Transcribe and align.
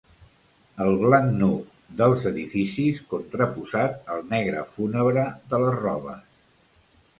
El 0.85 0.95
blanc 1.01 1.35
nu 1.41 1.49
dels 1.99 2.25
edificis 2.31 3.03
contraposat 3.13 4.11
al 4.15 4.25
negre 4.35 4.67
fúnebre 4.73 5.29
de 5.55 5.63
les 5.67 5.81
robes. 5.87 6.27